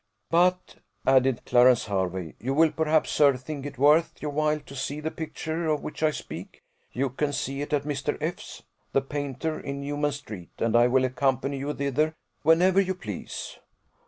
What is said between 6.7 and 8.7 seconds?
you can see it at Mr. F 's,